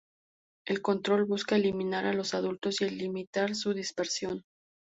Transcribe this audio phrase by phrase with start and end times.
[0.65, 4.41] El control busca eliminar a los adultos y limitar su dispersión.